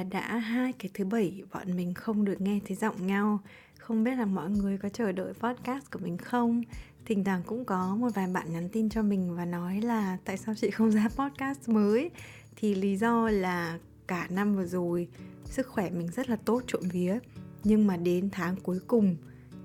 [0.00, 3.38] là đã hai cái thứ bảy bọn mình không được nghe thấy giọng nhau.
[3.78, 6.62] Không biết là mọi người có chờ đợi podcast của mình không?
[7.04, 10.36] Thỉnh thoảng cũng có một vài bạn nhắn tin cho mình và nói là Tại
[10.36, 12.10] sao chị không ra podcast mới?
[12.56, 15.08] Thì lý do là cả năm vừa rồi,
[15.44, 17.18] Sức khỏe mình rất là tốt trộm vía.
[17.64, 19.16] Nhưng mà đến tháng cuối cùng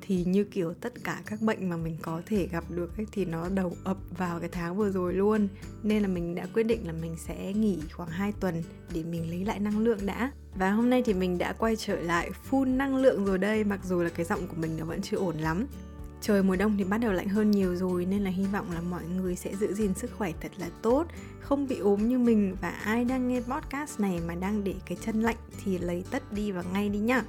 [0.08, 3.26] thì như kiểu tất cả các bệnh mà mình có thể gặp được ấy, thì
[3.26, 5.48] nó đầu ập vào cái tháng vừa rồi luôn.
[5.84, 9.30] Nên là mình đã quyết định là mình sẽ nghỉ khoảng 2 tuần để mình
[9.30, 10.32] lấy lại năng lượng đã.
[10.56, 13.80] Và hôm nay thì mình đã quay trở lại full năng lượng rồi đây mặc
[13.84, 15.66] dù là cái giọng của mình nó vẫn chưa ổn lắm.
[16.22, 18.82] Trời mùa đông thì bắt đầu lạnh hơn nhiều rồi nên là hy vọng là
[18.82, 21.06] mọi người sẽ giữ gìn sức khỏe thật là tốt,
[21.40, 22.56] không bị ốm như mình.
[22.62, 26.34] Và ai đang nghe podcast này mà đang để cái chân lạnh thì lấy tất
[26.34, 27.24] đi và ngay đi nhá.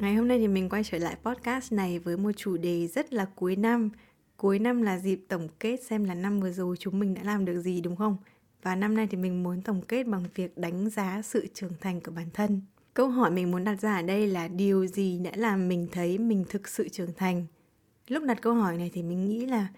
[0.00, 3.12] Ngày hôm nay thì mình quay trở lại podcast này với một chủ đề rất
[3.12, 3.90] là cuối năm.
[4.36, 7.44] Cuối năm là dịp tổng kết xem là năm vừa rồi chúng mình đã làm
[7.44, 8.16] được gì, đúng không?
[8.62, 12.00] Và năm nay thì mình muốn tổng kết bằng việc đánh giá sự trưởng thành
[12.00, 12.60] của bản thân.
[12.94, 16.18] Câu hỏi mình muốn đặt ra ở đây là điều gì đã làm mình thấy
[16.18, 17.46] mình thực sự trưởng thành?
[18.08, 19.68] Lúc đặt câu hỏi này thì mình nghĩ là,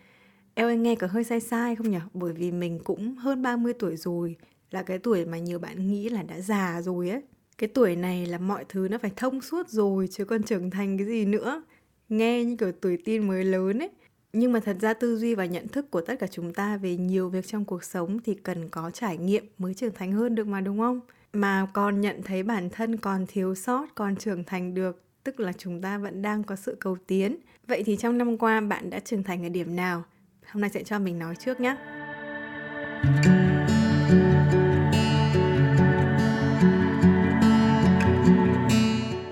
[0.55, 1.99] Eo anh nghe có hơi sai sai không nhỉ?
[2.15, 4.37] Bởi vì mình cũng hơn 30 tuổi rồi,
[4.71, 7.23] Là cái tuổi mà nhiều bạn nghĩ là đã già rồi ấy
[7.61, 10.99] cái tuổi này là mọi thứ nó phải thông suốt rồi, chứ còn trưởng thành
[10.99, 11.63] cái gì nữa.
[12.09, 13.91] Nghe như kiểu tuổi tin mới lớn ấy.
[14.33, 16.97] Nhưng mà thật ra tư duy và nhận thức của tất cả chúng ta về
[16.97, 20.47] nhiều việc trong cuộc sống thì cần có trải nghiệm mới trưởng thành hơn được
[20.47, 21.01] mà, đúng không?
[21.33, 25.53] Mà còn nhận thấy bản thân còn thiếu sót, còn trưởng thành được, tức là
[25.53, 27.37] chúng ta vẫn đang có sự cầu tiến.
[27.67, 30.05] Vậy thì trong năm qua bạn đã trưởng thành ở điểm nào?
[30.47, 31.77] Hôm nay sẽ cho mình nói trước nhé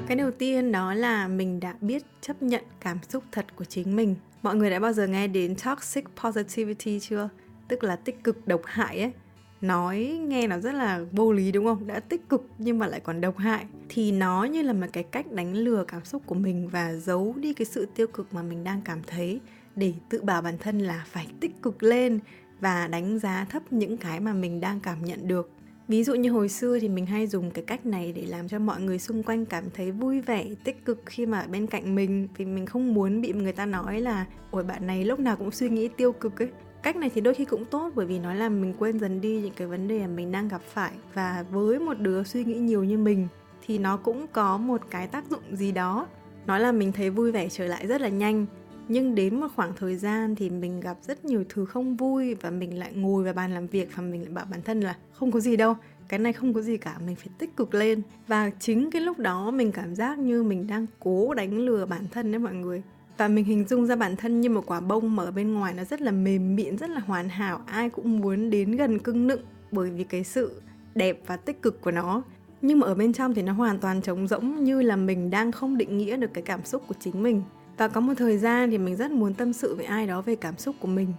[0.08, 3.96] cái đầu tiên đó là mình đã biết chấp nhận cảm xúc thật của chính
[3.96, 4.14] mình.
[4.42, 7.28] Mọi người đã bao giờ nghe đến toxic positivity chưa?
[7.68, 9.12] Tức là tích cực, độc hại ấy.
[9.60, 11.86] Nói nghe nó rất là vô lý đúng không?
[11.86, 13.66] Đã tích cực nhưng mà lại còn độc hại.
[13.88, 17.34] Thì nó như là một cái cách đánh lừa cảm xúc của mình và giấu
[17.36, 19.41] đi cái sự tiêu cực mà mình đang cảm thấy
[19.76, 22.20] để tự bảo bản thân là phải tích cực lên
[22.60, 25.50] và đánh giá thấp những cái mà mình đang cảm nhận được
[25.88, 28.59] ví dụ như hồi xưa thì mình hay dùng cái cách này để làm cho
[28.59, 31.94] mọi người xung quanh cảm thấy vui vẻ, tích cực khi mà ở bên cạnh
[31.94, 35.37] mình, vì mình không muốn bị người ta nói là ôi bạn này lúc nào
[35.37, 36.48] cũng suy nghĩ tiêu cực ấy.
[36.82, 39.41] Cách này thì đôi khi cũng tốt, bởi vì nó làm mình quên dần đi
[39.41, 40.93] những cái vấn đề mà mình đang gặp phải.
[41.15, 43.28] Và với một đứa suy nghĩ nhiều như mình
[43.66, 46.06] thì nó cũng có một cái tác dụng gì đó.
[46.47, 48.47] Nó làm mình thấy vui vẻ trở lại rất là nhanh
[48.88, 52.50] nhưng đến một khoảng thời gian thì mình gặp rất nhiều thứ không vui và
[52.50, 55.32] mình lại ngồi vào bàn làm việc và mình lại bảo bản thân là không
[55.32, 55.76] có gì đâu,
[56.09, 58.03] cái này không có gì cả, mình phải tích cực lên.
[58.27, 62.03] Và chính cái lúc đó mình cảm giác như mình đang cố đánh lừa bản
[62.10, 62.82] thân đấy mọi người.
[63.19, 65.84] Và mình hình dung ra bản thân như một quả bông mở bên ngoài nó
[65.84, 69.41] rất là mềm mịn, rất là hoàn hảo, ai cũng muốn đến gần cưng nựng
[69.71, 70.62] bởi vì cái sự
[70.94, 72.22] đẹp và tích cực của nó.
[72.62, 75.53] Nhưng mà ở bên trong thì nó hoàn toàn trống rỗng như là mình đang
[75.53, 77.43] không định nghĩa được cái cảm xúc của chính mình
[77.78, 80.37] và có một thời gian thì mình rất muốn tâm sự với ai đó về
[80.37, 81.12] cảm xúc của mình.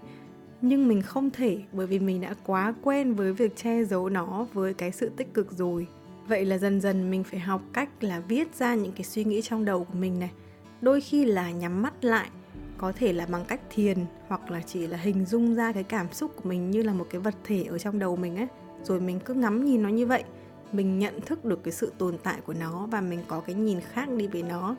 [0.62, 4.48] Nhưng mình không thể, bởi vì mình đã quá quen với việc che giấu nó
[4.54, 5.88] với cái sự tích cực rồi.
[6.28, 9.42] Vậy là dần dần mình phải học cách là viết ra những cái suy nghĩ
[9.42, 10.32] trong đầu của mình này.
[10.82, 12.30] Đôi khi là nhắm mắt lại,
[12.78, 13.98] có thể là bằng cách thiền
[14.28, 17.08] hoặc là chỉ là hình dung ra cái cảm xúc của mình như là một
[17.10, 18.48] cái vật thể ở trong đầu mình ấy.
[18.84, 20.24] Rồi mình cứ ngắm nhìn nó như vậy.
[20.72, 23.80] Mình nhận thức được cái sự tồn tại của nó và mình có cái nhìn
[23.82, 24.76] khác đi về nó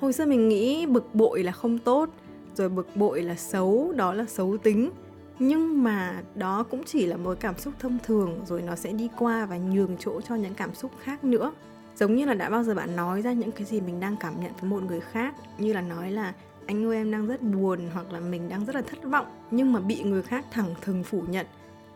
[0.00, 2.08] hồi xưa mình nghĩ bực bội là không tốt,
[2.54, 4.90] rồi bực bội là xấu, đó là xấu tính.
[5.38, 9.08] Nhưng mà đó cũng chỉ là một cảm xúc thông thường, rồi nó sẽ đi
[9.18, 11.52] qua và nhường chỗ cho những cảm xúc khác nữa.
[11.96, 14.40] Giống như là đã bao giờ bạn nói ra những cái gì mình đang cảm
[14.40, 16.34] nhận với một người khác, như là nói là,
[16.66, 19.72] anh ơi, em đang rất buồn hoặc là, mình đang rất là thất vọng nhưng
[19.72, 21.46] mà bị người khác thẳng thừng phủ nhận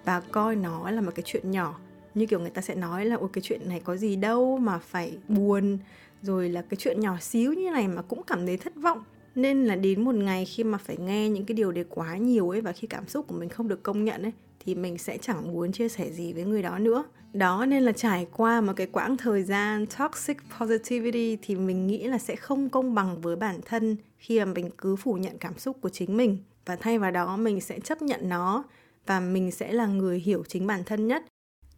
[0.05, 1.79] và coi nó là một cái chuyện nhỏ.
[2.15, 4.79] Như kiểu người ta sẽ nói là, ôi, cái chuyện này có gì đâu mà
[4.79, 5.79] phải buồn
[6.25, 9.05] rồi là cái chuyện nhỏ xíu như này mà cũng cảm thấy thất vọng.
[9.35, 12.51] Nên là đến một ngày khi mà phải nghe những cái điều đấy quá nhiều
[12.51, 14.33] ấy và khi cảm xúc của mình không được công nhận ấy,
[14.65, 17.05] thì mình sẽ chẳng muốn chia sẻ gì với người đó nữa.
[17.33, 22.05] Đó nên là trải qua một cái quãng thời gian toxic positivity thì mình nghĩ
[22.07, 25.59] là sẽ không công bằng với bản thân khi mà mình cứ phủ nhận cảm
[25.59, 26.39] xúc của chính mình.
[26.67, 28.65] Và thay vào đó, mình sẽ chấp nhận nó
[29.07, 31.25] và mình sẽ là người hiểu chính bản thân nhất.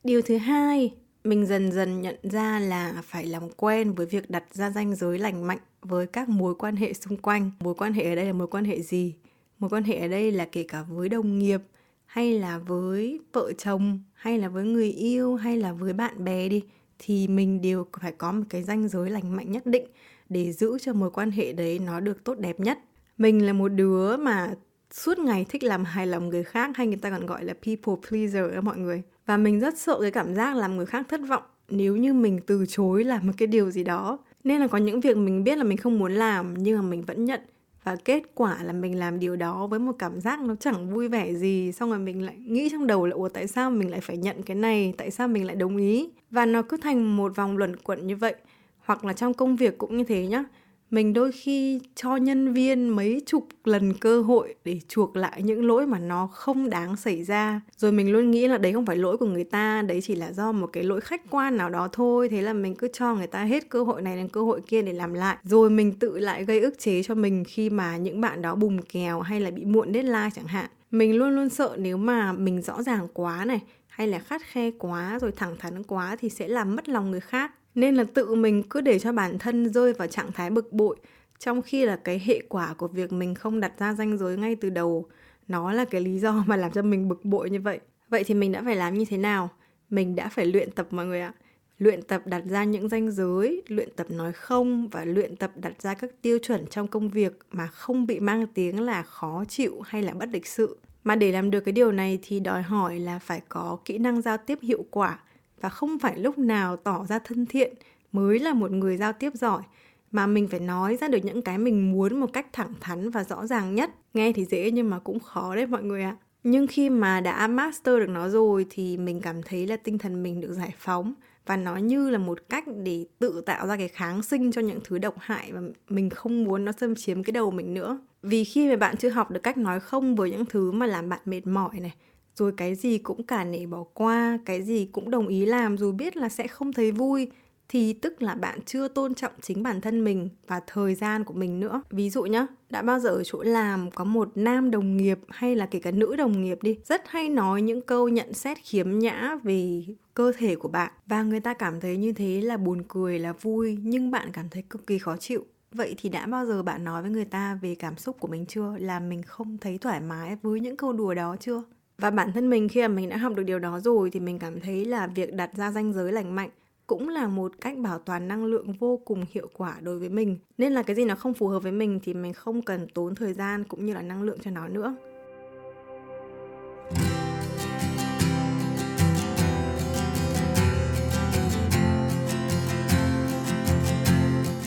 [0.04, 0.90] Điều thứ hai
[1.26, 5.19] mình dần dần nhận ra là phải làm quen với việc đặt ra ranh giới
[5.19, 7.50] lành mạnh với các mối quan hệ xung quanh.
[7.61, 9.14] Mối quan hệ ở đây là mối quan hệ gì?
[9.58, 11.61] Mối quan hệ ở đây là kể cả với đồng nghiệp,
[12.06, 16.49] hay là với vợ chồng, hay là với người yêu, hay là với bạn bè
[16.49, 16.62] đi,
[16.99, 19.84] thì mình đều phải có một cái ranh giới lành mạnh nhất định
[20.28, 22.78] để giữ cho mối quan hệ đấy nó được tốt đẹp nhất.
[23.19, 24.55] Mình là một đứa mà
[24.90, 27.94] suốt ngày thích làm hài lòng người khác, hay người ta còn gọi là people
[28.08, 31.20] pleaser đó mọi người và mình rất sợ cái cảm giác làm người khác thất
[31.28, 34.19] vọng nếu như mình từ chối làm một cái điều gì đó.
[34.44, 37.02] Nên là có những việc mình biết là mình không muốn làm, nhưng mà mình
[37.02, 37.40] vẫn nhận.
[37.84, 41.08] Và kết quả là mình làm điều đó với một cảm giác nó chẳng vui
[41.08, 44.00] vẻ gì, xong rồi mình lại nghĩ trong đầu là, ủa, tại sao mình lại
[44.00, 44.94] phải nhận cái này?
[44.99, 46.11] Tại sao mình lại đồng ý?
[46.31, 48.34] Và nó cứ thành một vòng luẩn quẩn như vậy.
[48.78, 50.44] Hoặc là trong công việc cũng như thế nhá
[50.91, 55.67] mình đôi khi cho nhân viên mấy chục lần cơ hội để chuộc lại những
[55.67, 57.61] lỗi mà nó không đáng xảy ra.
[57.77, 60.33] Rồi mình luôn nghĩ là đấy không phải lỗi của người ta, đấy chỉ là
[60.33, 62.29] do một cái lỗi khách quan nào đó thôi.
[62.29, 64.83] Thế là mình cứ cho người ta hết cơ hội này đến cơ hội kia
[64.83, 65.37] để làm lại.
[65.43, 68.83] Rồi mình tự lại gây ức chế cho mình khi mà những bạn đó bùng
[68.83, 70.67] kèo hay là bị muộn deadline chẳng hạn.
[70.91, 74.71] Mình luôn luôn sợ nếu mà mình rõ ràng quá này, hay là khắt khe
[74.71, 78.34] quá, rồi thẳng thắn quá thì sẽ làm mất lòng người khác nên là tự
[78.34, 80.96] mình cứ để cho bản thân rơi vào trạng thái bực bội,
[81.38, 84.56] trong khi là cái hệ quả của việc mình không đặt ra ranh giới ngay
[84.56, 85.06] từ đầu,
[85.49, 87.81] nó là cái lý do mà làm cho mình bực bội như vậy.
[88.08, 89.50] Vậy thì mình đã phải làm như thế nào?
[89.90, 91.32] Mình đã phải luyện tập mọi người ạ.
[91.78, 95.82] Luyện tập đặt ra những ranh giới, luyện tập nói không và luyện tập đặt
[95.82, 99.81] ra các tiêu chuẩn trong công việc mà không bị mang tiếng là khó chịu
[99.81, 100.78] hay là bất lịch sự.
[101.05, 104.23] Mà để làm được cái điều này thì đòi hỏi là phải có kỹ năng
[104.23, 105.19] giao tiếp hiệu quả
[105.61, 107.75] và không phải lúc nào tỏ ra thân thiện
[108.12, 109.62] mới là một người giao tiếp giỏi,
[110.11, 113.25] mà mình phải nói ra được những cái mình muốn một cách thẳng thắn và
[113.25, 113.91] rõ ràng nhất.
[114.14, 116.17] Nghe thì dễ nhưng mà cũng khó đấy mọi người ạ.
[116.44, 120.23] Nhưng khi mà đã master được nó rồi thì mình cảm thấy là tinh thần
[120.23, 121.14] mình được giải phóng.
[121.47, 124.79] Và nó như là một cách để tự tạo ra cái kháng sinh cho những
[124.85, 127.99] thứ độc hại mà mình không muốn nó xâm chiếm cái đầu mình nữa.
[128.23, 131.09] Vì khi mà bạn chưa học được cách nói không với những thứ mà làm
[131.09, 131.94] bạn mệt mỏi này
[132.37, 135.93] rồi cái gì cũng cả nể bỏ qua cái gì cũng đồng ý làm dù
[135.93, 137.31] biết là sẽ không thấy vui
[137.69, 141.35] thì tức là bạn chưa tôn trọng chính bản thân mình và thời gian của
[141.35, 141.83] mình nữa.
[141.91, 145.56] Ví dụ nhá, đã bao giờ ở chỗ làm có một nam đồng nghiệp hay
[145.56, 148.99] là kể cả nữ đồng nghiệp đi, rất hay nói những câu nhận xét khiếm
[148.99, 149.85] nhã về
[150.15, 153.33] cơ thể của bạn và người ta cảm thấy như thế là buồn cười là
[153.33, 155.44] vui nhưng bạn cảm thấy cực kỳ khó chịu.
[155.73, 158.47] Vậy thì đã bao giờ bạn nói với người ta về cảm xúc của mình
[158.47, 158.77] chưa?
[158.79, 161.62] Là mình không thấy thoải mái với những câu đùa đó chưa?
[161.98, 164.38] Và bản thân mình khi mà mình đã học được điều đó rồi thì mình
[164.38, 166.50] cảm thấy là việc đặt ra ranh giới lành mạnh
[166.87, 170.38] cũng là một cách bảo toàn năng lượng vô cùng hiệu quả đối với mình.
[170.58, 173.14] Nên là cái gì nó không phù hợp với mình thì mình không cần tốn
[173.14, 174.96] thời gian cũng như là năng lượng cho nó nữa.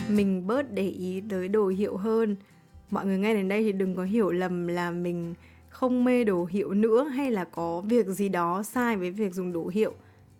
[0.09, 2.35] Mình bớt để ý tới đồ hiệu hơn.
[2.89, 5.33] Mọi người nghe đến đây thì đừng có hiểu lầm là mình
[5.79, 9.53] không mê đồ hiệu nữa hay là có việc gì đó sai với việc dùng
[9.53, 9.93] đồ hiệu?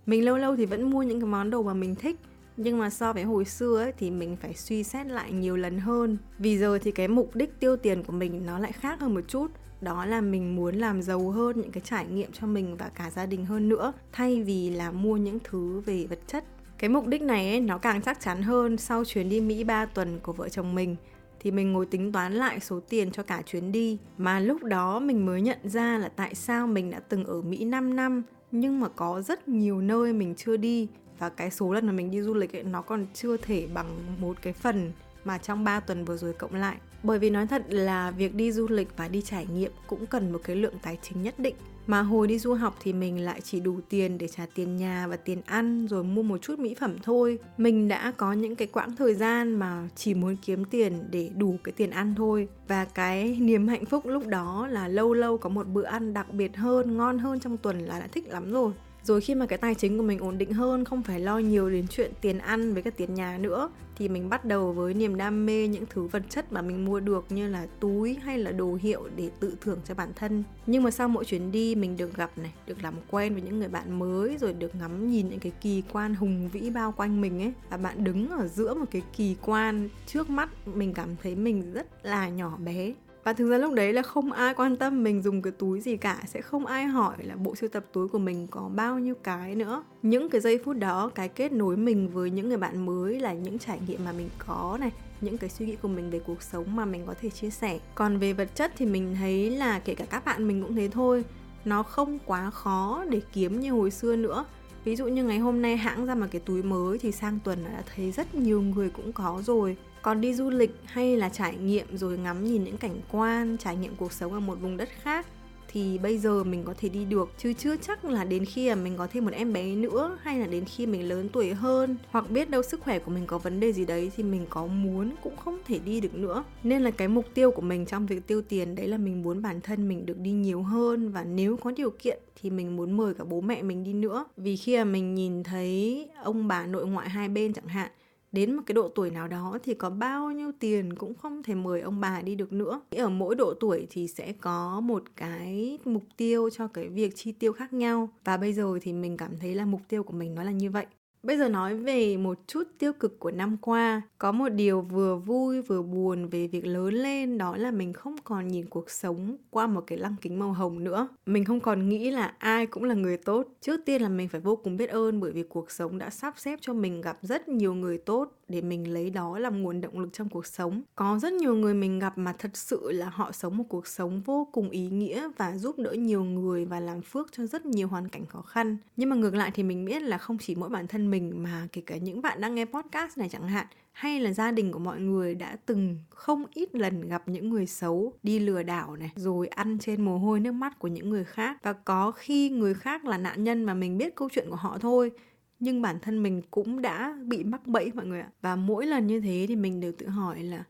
[0.05, 2.15] Mình lâu lâu thì vẫn mua những cái món đồ mà mình thích
[2.57, 5.79] nhưng mà so với hồi xưa ấy, thì mình phải suy xét lại nhiều lần
[5.79, 6.17] hơn.
[6.39, 9.21] Vì giờ thì cái mục đích tiêu tiền của mình nó lại khác hơn một
[9.27, 9.47] chút.
[9.81, 13.09] Đó là mình muốn làm giàu hơn những cái trải nghiệm cho mình và cả
[13.09, 16.43] gia đình hơn nữa thay vì là mua những thứ về vật chất.
[16.77, 19.85] Cái mục đích này ấy, nó càng chắc chắn hơn sau chuyến đi Mỹ 3
[19.85, 20.95] tuần của vợ chồng mình
[21.39, 24.99] thì mình ngồi tính toán lại số tiền cho cả chuyến đi mà lúc đó
[24.99, 28.79] mình mới nhận ra là tại sao mình đã từng ở Mỹ 5 năm nhưng
[28.79, 30.87] mà có rất nhiều nơi mình chưa đi
[31.19, 33.99] và cái số lần mà mình đi du lịch ấy, nó còn chưa thể bằng
[34.19, 34.91] một cái phần
[35.25, 36.77] mà trong 3 tuần vừa rồi cộng lại.
[37.03, 40.31] Bởi vì nói thật là việc đi du lịch và đi trải nghiệm cũng cần
[40.31, 41.55] một cái lượng tài chính nhất định.
[41.87, 45.07] Mà hồi đi du học thì mình lại chỉ đủ tiền để trả tiền nhà
[45.07, 47.39] và tiền ăn, rồi mua một chút mỹ phẩm thôi.
[47.57, 51.55] Mình đã có những cái quãng thời gian mà chỉ muốn kiếm tiền để đủ
[51.63, 52.47] cái tiền ăn thôi.
[52.67, 56.33] Và cái niềm hạnh phúc lúc đó là lâu lâu có một bữa ăn đặc
[56.33, 58.71] biệt hơn, ngon hơn trong tuần là đã thích lắm rồi
[59.03, 61.69] rồi khi mà cái tài chính của mình ổn định hơn, không phải lo nhiều
[61.69, 65.17] đến chuyện tiền ăn với cả tiền nhà nữa, thì mình bắt đầu với niềm
[65.17, 68.51] đam mê những thứ vật chất mà mình mua được như là túi hay là
[68.51, 70.43] đồ hiệu để tự thưởng cho bản thân.
[70.65, 73.59] Nhưng mà sau mỗi chuyến đi, mình được gặp này, được làm quen với những
[73.59, 77.21] người bạn mới, rồi được ngắm nhìn những cái kỳ quan hùng vĩ bao quanh
[77.21, 81.09] mình ấy, và bạn đứng ở giữa một cái kỳ quan trước mắt, mình cảm
[81.23, 82.93] thấy mình rất là nhỏ bé
[83.29, 85.97] và thực ra lúc đấy là không ai quan tâm mình dùng cái túi gì
[85.97, 89.15] cả, sẽ không ai hỏi là bộ sưu tập túi của mình có bao nhiêu
[89.23, 89.83] cái nữa.
[90.01, 93.33] Những cái giây phút đó, cái kết nối mình với những người bạn mới là
[93.33, 96.41] những trải nghiệm mà mình có này, những cái suy nghĩ của mình về cuộc
[96.41, 97.79] sống mà mình có thể chia sẻ.
[97.95, 100.89] Còn về vật chất thì mình thấy là kể cả các bạn mình cũng thế
[100.91, 101.25] thôi,
[101.65, 104.45] nó không quá khó để kiếm như hồi xưa nữa.
[104.83, 107.63] Ví dụ như ngày hôm nay hãng ra một cái túi mới thì sang tuần
[107.63, 111.55] đã thấy rất nhiều người cũng có rồi còn đi du lịch hay là trải
[111.55, 114.89] nghiệm rồi ngắm nhìn những cảnh quan, trải nghiệm cuộc sống ở một vùng đất
[115.01, 115.25] khác
[115.71, 117.29] thì bây giờ mình có thể đi được.
[117.37, 120.39] Chứ chưa chắc là đến khi mà mình có thêm một em bé nữa hay
[120.39, 123.37] là đến khi mình lớn tuổi hơn hoặc biết đâu sức khỏe của mình có
[123.37, 126.43] vấn đề gì đấy thì mình có muốn cũng không thể đi được nữa.
[126.63, 129.41] Nên là cái mục tiêu của mình trong việc tiêu tiền, đấy là mình muốn
[129.41, 132.97] bản thân mình được đi nhiều hơn và nếu có điều kiện thì mình muốn
[132.97, 134.25] mời cả bố mẹ mình đi nữa.
[134.37, 137.91] Vì khi mà mình nhìn thấy ông bà nội ngoại hai bên chẳng hạn
[138.31, 141.55] đến một cái độ tuổi nào đó thì có bao nhiêu tiền cũng không thể
[141.55, 142.81] mời ông bà đi được nữa.
[142.91, 147.31] Ở mỗi độ tuổi thì sẽ có một cái mục tiêu cho cái việc chi
[147.31, 148.09] tiêu khác nhau.
[148.23, 150.71] Và bây giờ thì mình cảm thấy là mục tiêu của mình nó là như
[150.71, 150.85] vậy.
[151.23, 155.15] Bây giờ nói về một chút tiêu cực của năm qua, có một điều vừa
[155.15, 159.37] vui vừa buồn về việc lớn lên đó là mình không còn nhìn cuộc sống
[159.49, 161.07] qua một cái lăng kính màu hồng nữa.
[161.25, 163.47] Mình không còn nghĩ là ai cũng là người tốt.
[163.61, 166.33] Trước tiên là mình phải vô cùng biết ơn bởi vì cuộc sống đã sắp
[166.37, 169.99] xếp cho mình gặp rất nhiều người tốt để mình lấy đó làm nguồn động
[169.99, 170.81] lực trong cuộc sống.
[170.95, 174.21] Có rất nhiều người mình gặp mà thật sự là họ sống một cuộc sống
[174.25, 177.87] vô cùng ý nghĩa và giúp đỡ nhiều người và làm phước cho rất nhiều
[177.87, 178.77] hoàn cảnh khó khăn.
[178.97, 181.67] Nhưng mà ngược lại thì mình biết là không chỉ mỗi bản thân mình mà
[181.71, 184.79] kể cả những bạn đang nghe podcast này chẳng hạn, hay là gia đình của
[184.79, 189.11] mọi người đã từng không ít lần gặp những người xấu đi lừa đảo này,
[189.15, 191.57] rồi ăn trên mồ hôi nước mắt của những người khác.
[191.63, 194.77] Và có khi người khác là nạn nhân mà mình biết câu chuyện của họ
[194.77, 195.11] thôi,
[195.59, 198.29] nhưng bản thân mình cũng đã bị mắc bẫy mọi người ạ.
[198.41, 200.63] Và mỗi lần như thế thì mình đều tự hỏi là,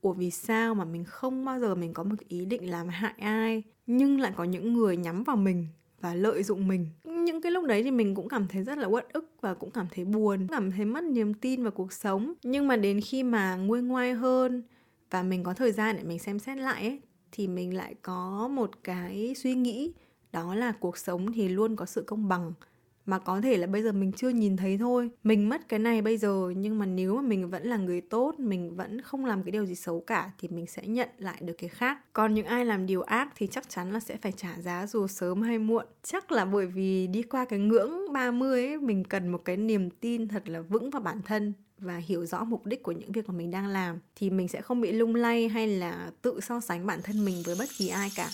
[0.00, 3.14] ủa, vì sao mà mình không bao giờ mình có một ý định làm hại
[3.18, 5.66] ai, nhưng lại có những người nhắm vào mình?
[6.02, 6.86] Và lợi dụng mình.
[7.04, 9.70] Những cái lúc đấy thì mình cũng cảm thấy rất là uất ức và cũng
[9.70, 12.34] cảm thấy buồn cảm thấy mất niềm tin vào cuộc sống.
[12.42, 14.62] Nhưng mà đến khi mà nguôi ngoai hơn
[15.10, 17.00] và mình có thời gian để mình xem xét lại ấy,
[17.32, 19.92] thì mình lại có một cái suy nghĩ
[20.32, 22.52] đó là cuộc sống thì luôn có sự công bằng
[23.06, 25.10] mà có thể là bây giờ mình chưa nhìn thấy thôi.
[25.24, 28.34] Mình mất cái này bây giờ, nhưng mà nếu mà mình vẫn là người tốt,
[28.38, 31.54] mình vẫn không làm cái điều gì xấu cả, thì mình sẽ nhận lại được
[31.58, 31.98] cái khác.
[32.12, 35.06] Còn những ai làm điều ác thì chắc chắn là sẽ phải trả giá dù
[35.06, 35.86] sớm hay muộn.
[36.02, 39.90] Chắc là bởi vì đi qua cái ngưỡng 30 ấy, mình cần một cái niềm
[39.90, 43.28] tin thật là vững vào bản thân và hiểu rõ mục đích của những việc
[43.28, 46.60] mà mình đang làm, thì mình sẽ không bị lung lay hay là tự so
[46.60, 48.30] sánh bản thân mình với bất kỳ ai cả.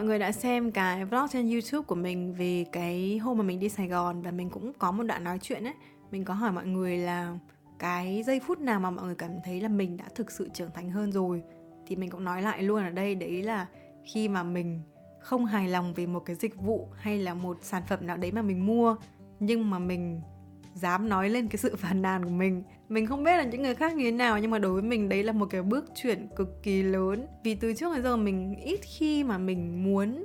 [0.00, 3.60] Mọi người đã xem cái vlog trên YouTube của mình về cái hôm mà mình
[3.60, 5.74] đi Sài Gòn và mình cũng có một đoạn nói chuyện ấy,
[6.10, 7.38] mình có hỏi mọi người là
[7.78, 10.70] cái giây phút nào mà mọi người cảm thấy là mình đã thực sự trưởng
[10.74, 11.42] thành hơn rồi?
[11.86, 13.66] Thì mình cũng nói lại luôn ở đây đấy là
[14.04, 14.82] khi mà mình
[15.20, 18.32] không hài lòng về một cái dịch vụ hay là một sản phẩm nào đấy
[18.32, 18.96] mà mình mua
[19.40, 20.20] nhưng mà mình
[20.74, 22.62] dám nói lên cái sự phàn nàn của mình.
[22.88, 25.08] Mình không biết là những người khác như thế nào, nhưng mà đối với mình
[25.08, 27.26] đấy là một cái bước chuyển cực kỳ lớn.
[27.44, 30.24] Vì từ trước đến giờ mình ít khi mà mình muốn,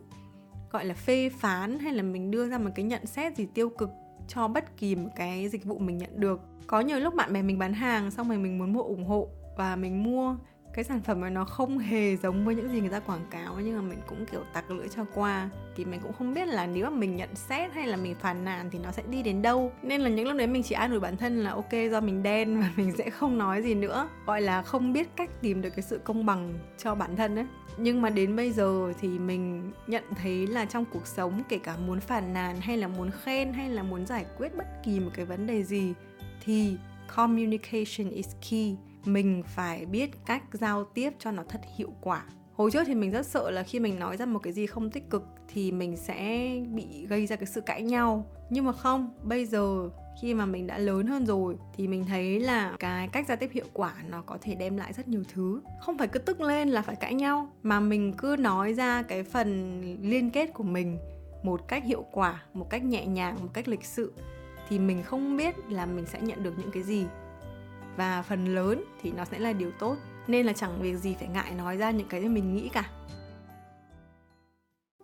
[0.72, 3.70] gọi là, phê phán hay là mình đưa ra một cái nhận xét gì tiêu
[3.70, 3.90] cực
[4.28, 6.42] cho bất kỳ một cái dịch vụ mình nhận được.
[6.68, 9.30] Có nhiều lúc bạn bè mình bán hàng, xong rồi mình muốn mua ủng hộ
[9.58, 10.38] và mình mua
[10.76, 13.56] cái sản phẩm mà nó không hề giống với những gì người ta quảng cáo,
[13.60, 15.50] nhưng mà mình cũng, kiểu, tặc lưỡi cho qua.
[15.76, 18.46] Thì mình cũng không biết là nếu mà mình nhận xét hay là mình phàn
[18.46, 19.72] nàn thì nó sẽ đi đến đâu.
[19.82, 22.24] Nên là những lúc đấy mình chỉ an ủi bản thân là, ok, do mình
[22.24, 24.10] đen và mình sẽ không nói gì nữa.
[24.26, 27.46] Gọi là không biết cách tìm được cái sự công bằng cho bản thân ấy.
[27.78, 31.78] Nhưng mà đến bây giờ thì mình nhận thấy là trong cuộc sống, kể cả
[31.78, 35.12] muốn phàn nàn hay là muốn khen hay là muốn giải quyết bất kỳ một
[35.14, 35.94] cái vấn đề gì,
[36.46, 36.78] thì
[37.16, 38.76] communication is key
[39.06, 42.26] mình phải biết cách giao tiếp cho nó thật hiệu quả.
[42.54, 44.90] Hồi trước thì mình rất sợ là khi mình nói ra một cái gì không
[44.90, 48.26] tích cực thì mình sẽ bị gây ra cái sự cãi nhau.
[48.50, 49.90] Nhưng mà không, bây giờ
[50.22, 53.50] khi mà mình đã lớn hơn rồi thì mình thấy là cái cách giao tiếp
[53.54, 55.62] hiệu quả nó có thể đem lại rất nhiều thứ.
[55.82, 59.24] Không phải cứ tức lên là phải cãi nhau, mà mình cứ nói ra cái
[59.24, 60.98] phần liên kết của mình
[61.44, 64.14] một cách hiệu quả, một cách nhẹ nhàng, một cách lịch sự
[64.70, 67.06] thì mình không biết là mình sẽ nhận được những cái gì
[67.98, 69.96] và phần lớn thì nó sẽ là điều tốt.
[70.28, 72.90] Nên là chẳng việc gì phải ngại nói ra những cái mình nghĩ cả.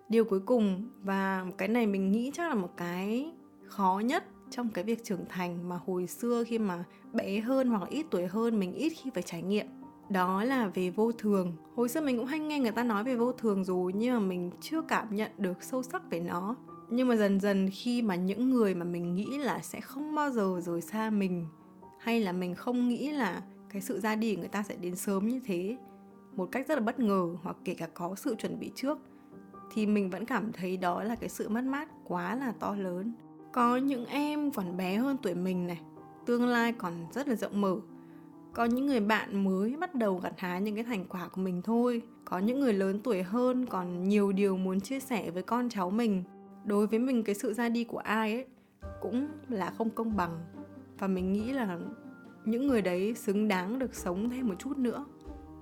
[0.10, 3.32] Điều cuối cùng, và cái này mình nghĩ chắc là một cái
[3.68, 6.84] khó nhất trong cái việc trưởng thành mà hồi xưa khi mà
[7.14, 9.66] bé hơn hoặc là ít tuổi hơn mình ít khi phải trải nghiệm,
[10.10, 11.56] đó là về vô thường.
[11.76, 14.20] Hồi xưa mình cũng hay nghe người ta nói về vô thường rồi, nhưng mà
[14.20, 16.56] mình chưa cảm nhận được sâu sắc về nó.
[16.90, 20.30] Nhưng mà dần dần khi mà những người mà mình nghĩ là sẽ không bao
[20.30, 21.46] giờ rời xa mình
[22.02, 24.96] hay là mình không nghĩ là cái sự ra đi của người ta sẽ đến
[24.96, 25.78] sớm như thế
[26.36, 29.00] một cách rất là bất ngờ hoặc kể cả có sự chuẩn bị trước,
[29.74, 33.14] thì mình vẫn cảm thấy đó là cái sự mất mát quá là to lớn.
[33.52, 35.82] Có những em còn bé hơn tuổi mình này,
[36.26, 37.76] tương lai còn rất là rộng mở.
[38.54, 41.62] Có những người bạn mới bắt đầu gặt hái những cái thành quả của mình
[41.62, 42.02] thôi.
[42.26, 45.90] Có những người lớn tuổi hơn còn nhiều điều muốn chia sẻ với con cháu
[45.90, 46.24] mình.
[46.66, 48.46] Đối với mình, cái sự ra đi của ai ấy
[49.02, 50.40] cũng là không công bằng
[51.02, 51.80] và mình nghĩ là
[52.46, 55.06] những người đấy xứng đáng được sống thêm một chút nữa.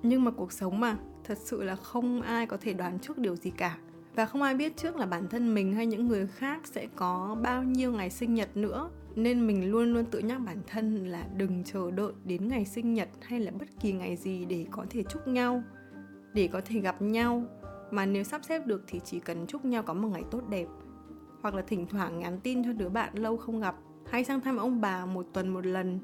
[0.03, 3.35] Nhưng mà cuộc sống mà, thật sự là không ai có thể đoán trước điều
[3.35, 3.77] gì cả.
[4.15, 7.37] Và không ai biết trước là bản thân mình hay những người khác sẽ có
[7.43, 8.89] bao nhiêu ngày sinh nhật nữa.
[9.15, 12.93] Nên mình luôn luôn tự nhắc bản thân là đừng chờ đợi đến ngày sinh
[12.93, 15.63] nhật hay là bất kỳ ngày gì để có thể chúc nhau,
[16.33, 17.43] để có thể gặp nhau.
[17.91, 20.67] Mà nếu sắp xếp được thì chỉ cần chúc nhau có một ngày tốt đẹp.
[21.41, 23.75] Hoặc là thỉnh thoảng nhắn tin cho đứa bạn lâu không gặp
[24.09, 25.99] hay sang thăm ông bà một tuần một lần.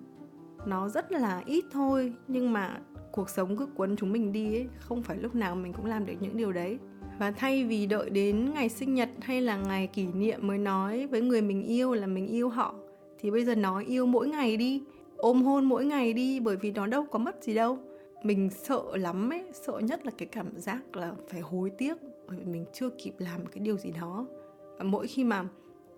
[0.66, 2.80] Nó rất là ít thôi, nhưng mà
[3.12, 6.06] cuộc sống cứ cuốn chúng mình đi ấy, không phải lúc nào mình cũng làm
[6.06, 6.78] được những điều đấy.
[7.20, 11.08] Và thay vì đợi đến ngày sinh nhật hay là ngày kỷ niệm mới nói
[11.08, 12.76] với người mình yêu là mình yêu họ,
[13.20, 14.84] thì bây giờ nói yêu mỗi ngày đi,
[15.18, 17.78] ôm hôn mỗi ngày đi, bởi vì nó đâu có mất gì đâu.
[18.24, 21.98] Mình sợ lắm ấy, sợ nhất là cái cảm giác là phải hối tiếc,
[22.28, 24.26] bởi vì mình chưa kịp làm cái điều gì đó.
[24.78, 25.46] Và mỗi khi mà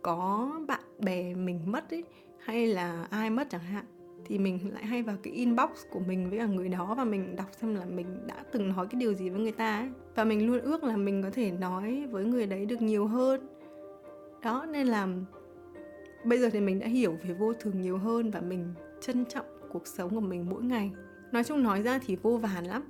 [0.07, 2.03] có bạn bè mình mất ấy,
[2.39, 3.85] hay là ai mất chẳng hạn,
[4.25, 7.35] thì mình lại hay vào cái inbox của mình với cả người đó và mình
[7.35, 9.89] đọc xem là mình đã từng nói cái điều gì với người ta ấy.
[10.15, 13.47] Và mình luôn ước là mình có thể nói với người đấy được nhiều hơn.
[14.43, 15.07] Đó, nên là
[16.25, 19.45] bây giờ thì mình đã hiểu về vô thường nhiều hơn và mình trân trọng
[19.71, 20.91] cuộc sống của mình mỗi ngày.
[21.31, 22.83] Nói chung nói ra thì vô vàn lắm.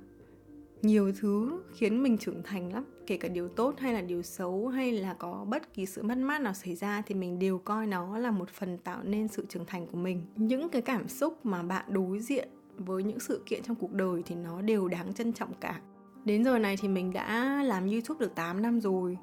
[0.82, 4.68] Nhiều thứ khiến mình trưởng thành lắm kể cả điều tốt hay là điều xấu
[4.68, 7.86] hay là có bất kỳ sự mất mát nào xảy ra thì mình đều coi
[7.86, 10.22] nó là một phần tạo nên sự trưởng thành của mình.
[10.36, 14.22] Những cái cảm xúc mà bạn đối diện với những sự kiện trong cuộc đời
[14.26, 15.80] thì nó đều đáng trân trọng cả.
[16.24, 19.18] Đến giờ này thì mình đã làm youtube được 8 năm rồi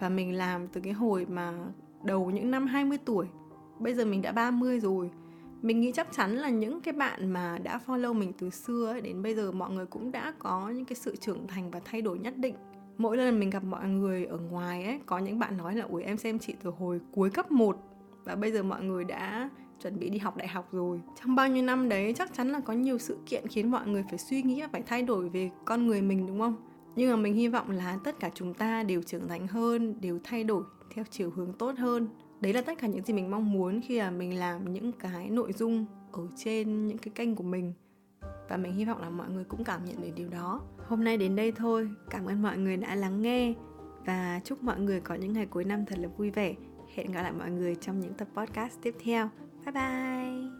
[0.00, 1.52] và mình làm từ cái hồi mà
[2.04, 3.26] đầu những năm 20 tuổi
[3.78, 5.10] bây giờ mình đã 30 rồi.
[5.62, 9.00] Mình nghĩ chắc chắn là những cái bạn mà đã follow mình từ xưa ấy,
[9.00, 12.02] đến bây giờ mọi người cũng đã có những cái sự trưởng thành và thay
[12.02, 12.54] đổi nhất định
[12.98, 16.02] mỗi lần mình gặp mọi người ở ngoài ấy, có những bạn nói là ủi
[16.02, 17.78] em xem chị từ hồi cuối cấp 1
[18.24, 19.50] và bây giờ mọi người đã
[19.82, 21.00] chuẩn bị đi học đại học rồi.
[21.20, 24.04] Trong bao nhiêu năm đấy, chắc chắn là có nhiều sự kiện khiến mọi người
[24.08, 26.56] phải suy nghĩ và phải thay đổi về con người mình, đúng không?
[26.96, 30.18] Nhưng mà mình hy vọng là tất cả chúng ta đều trưởng thành hơn, đều
[30.24, 30.62] thay đổi
[30.94, 32.08] theo chiều hướng tốt hơn.
[32.40, 35.30] Đấy là tất cả những gì mình mong muốn khi mà mình làm những cái
[35.30, 37.72] nội dung ở trên những cái kênh của mình.
[38.48, 41.16] Và mình hy vọng là mọi người cũng cảm nhận được điều đó hôm nay
[41.16, 41.90] đến đây thôi.
[42.10, 43.54] Cảm ơn mọi người đã lắng nghe.
[44.06, 46.54] Và chúc mọi người có những ngày cuối năm thật là vui vẻ.
[46.94, 49.28] Hẹn gặp lại mọi người trong những tập podcast tiếp theo.
[49.64, 50.55] Bye bye!